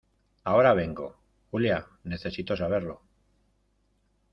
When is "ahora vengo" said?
0.45-1.15